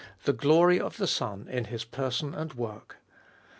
The 0.23 0.33
Glory 0.33 0.79
of 0.79 0.97
the 0.97 1.05
Son 1.05 1.47
in 1.47 1.65
His 1.65 1.83
Person 1.85 2.33
and 2.33 2.55
Work. 2.55 2.97